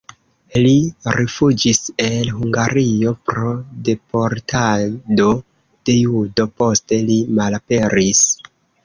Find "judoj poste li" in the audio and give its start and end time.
5.99-7.19